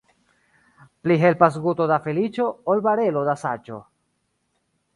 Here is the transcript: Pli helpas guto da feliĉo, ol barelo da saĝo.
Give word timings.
Pli 1.07 1.17
helpas 1.23 1.59
guto 1.65 1.87
da 1.93 1.99
feliĉo, 2.07 2.47
ol 2.75 2.83
barelo 2.89 3.25
da 3.31 3.39
saĝo. 3.45 3.81